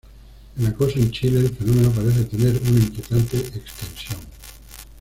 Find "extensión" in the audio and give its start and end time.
3.37-4.17